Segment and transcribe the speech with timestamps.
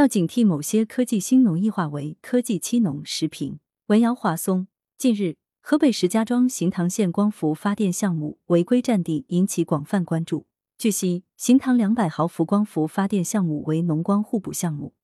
[0.00, 3.58] 要警惕某些科技新农异化为科技欺农食品。
[3.88, 10.46] 文瑶华松，近日，河北石家庄行唐县光伏发电项目违规占地引起广泛关注。
[10.78, 14.94] 据悉，行唐两百毫伏光伏发电项目为农光互补项目，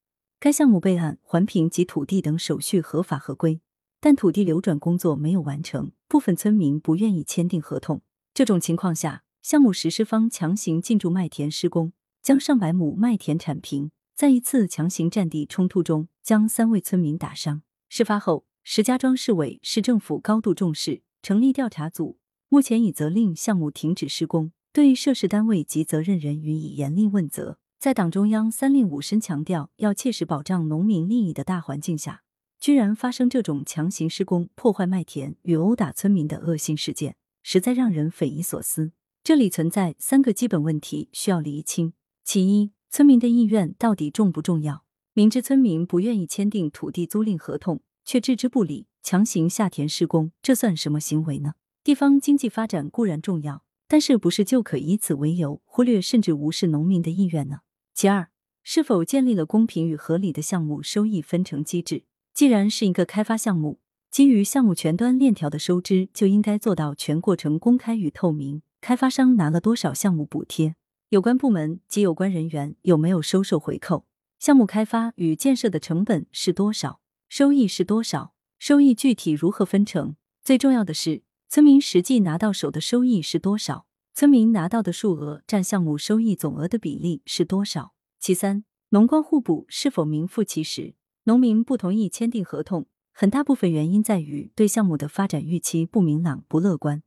[0.40, 3.61] 该项目备案、环评及土地等手续合法合规，
[4.01, 8.01] 但土地流转工作没有完成，部分村民不愿意签订合同。
[8.33, 11.93] 这种情况下，项目实施方强行进驻麦田施工，
[12.23, 17.61] 将上百亩麦田铲平，在一次强行占地冲突中，将三位村民打伤。
[17.90, 22.17] 事发后，石家庄市委市政府高度重视，成立调查组，
[22.49, 27.59] 目前已责令项目停止施工，对涉事单位及责任人予以严厉问责。
[27.79, 32.23] 在党中央三令五申强调要切实保障农民利益的大环境下，
[32.59, 38.92] 居然发生这种强行施工、破坏麦田与殴打村民的恶性事件，实在让人匪夷所思。
[39.23, 41.92] 这里存在三个基本问题需要厘清。
[42.25, 44.84] 其一，村民的意愿到底重不重要？
[45.12, 51.55] 明知村民不愿意签订土地租赁合同，却置之不理，强行下田施工，这算什么行为呢？
[51.83, 57.61] 地方经济发展固然重要，但是不是就可以此为由忽略甚至无视农民的意愿呢？
[57.95, 58.29] 其二，
[58.62, 62.05] 是否建立了公平与合理的项目收益分成机制？
[62.34, 63.79] 既然是一个开发项目，
[64.11, 68.62] 基于项目全端链条的收支，就应该做到全过程公开与透明。
[68.81, 70.77] 开发商拿了多少项目补贴？
[71.11, 74.07] 有关部门及有关人员有没有收受回扣？
[74.41, 77.01] 项目开发与建设的成本是多少？
[77.29, 78.35] 收益是多少？
[78.59, 80.17] 收益具体如何分成？
[80.43, 83.87] 最重要的是，村民实际拿到手的收益是多少？
[84.15, 87.95] 村民拿到的数额占项目收益总额的比例是多少？
[88.19, 90.97] 其三，农光互补是否名副其实？
[91.25, 97.05] 农民不同意签订合同，很大部分原因在于对项目的发展预期不明朗、不乐观。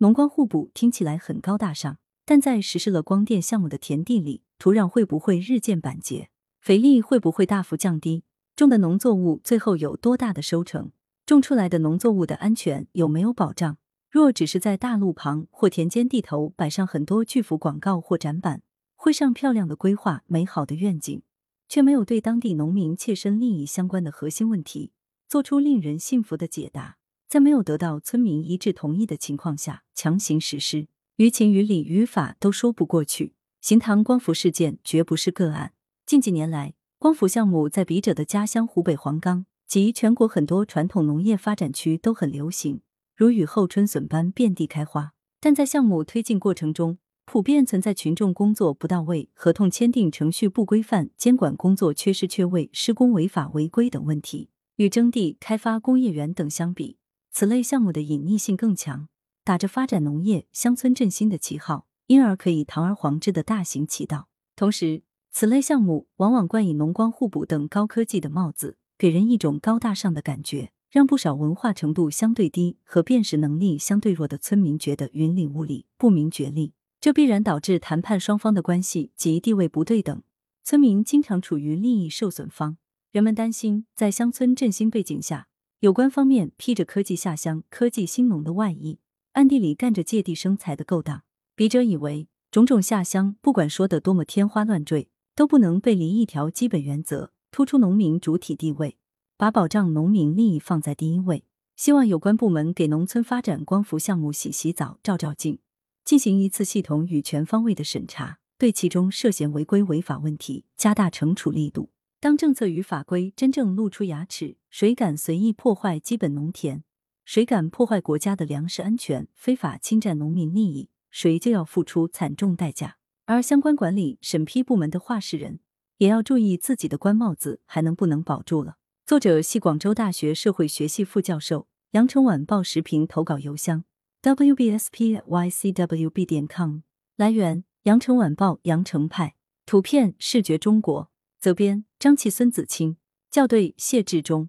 [0.00, 1.96] 农光互补听起来很高大上，
[2.30, 6.28] 但在实施了光电项目的田地里，土壤会不会日渐板结？
[6.60, 8.22] 肥力会不会大幅降低？
[8.54, 10.90] 种的农作物最后有多大的收成？
[11.24, 13.78] 种出来的农作物的安全有没有保障？
[14.10, 18.60] 若只是在大路旁或田间地头摆上很多巨幅广告或展板，
[18.94, 21.22] 绘上漂亮的规划、美好的愿景，
[21.66, 24.92] 却没有对当地农民切身利益相关的核心问题
[25.26, 26.98] 做出令人信服的解答。
[27.26, 33.34] 在没有得到村民一致同意的情况下强行实施，于情于理于法都说不过去。
[33.60, 35.72] 行堂光伏事件绝不是个案。
[36.06, 42.82] 近几年来，光伏项目在笔者的家乡湖北黄冈及全国很多传统农业发展区都很流行，
[43.16, 45.12] 如雨后春笋般遍地开花。
[45.40, 54.50] 但在项目推进过程中，普遍存在群众工作不到位、合同签订程序不规范、监管工作缺失缺位、施工违法违规等问题。
[54.76, 56.98] 与征地、开发工业园等相比，
[57.32, 59.08] 此类项目的隐匿性更强，
[59.48, 64.28] 打着发展农业、乡村振兴的旗号，因而可以堂而皇之的大行其道。
[64.54, 76.74] 同时，此类项目往往冠以农光互补等高科技的帽子，给人一种高大上的感觉，让不少文化程度相对低和辨识能力相对弱的村民觉得云里雾里、不明觉厉。
[77.00, 80.22] 这必然导致谈判双方的关系及地位不对等，
[80.62, 82.76] 村民经常处于利益受损方。
[83.12, 85.48] 人们担心，在乡村振兴背景下。
[85.80, 88.98] 有关方面披着科技下乡、科技兴农的外衣，
[89.38, 91.22] 暗地里干着借地生财的勾当。
[91.54, 98.96] 笔者以为，种种下乡，不管说的多么天花乱坠，都不能背离一条基本原则：突出农民主体地位，
[99.36, 101.44] 把保障农民利益放在第一位。
[101.76, 105.60] 希望有关部门给农村发展光伏项目洗洗澡、照照镜，
[106.04, 111.90] 进行一次系统与全方位的审查，对其中涉嫌违规违法问题加大惩处力度。
[112.18, 116.82] 当政策与法规真正露出牙齿，谁敢随意破坏基本农田，
[117.28, 122.96] 谁敢破坏国家的粮食安全，非法侵占农民利益，谁就要付出惨重代价。
[123.26, 125.60] 而相关管理审批部门的话事人，
[125.98, 128.78] 也要注意自己的官帽子还能不能保住了。
[129.04, 133.84] 作者系广州大学社会学系副教授，羊城晚报时评投稿邮箱
[134.22, 136.78] ：wbspycwb 点 com。
[137.16, 139.34] 来源：羊城晚报羊城派。
[139.66, 141.10] 图片：视觉中国。
[141.38, 142.96] 责编：张琪、孙子清，
[143.30, 144.48] 校对：谢志忠。